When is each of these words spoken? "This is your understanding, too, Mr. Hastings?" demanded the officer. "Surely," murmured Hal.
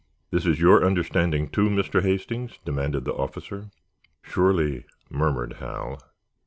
"This 0.31 0.47
is 0.47 0.59
your 0.59 0.83
understanding, 0.83 1.47
too, 1.47 1.69
Mr. 1.69 2.01
Hastings?" 2.01 2.57
demanded 2.65 3.05
the 3.05 3.13
officer. 3.13 3.69
"Surely," 4.23 4.85
murmured 5.11 5.57
Hal. 5.59 5.99